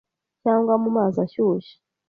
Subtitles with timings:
[0.41, 1.73] cyangwa mu mazi ashyushye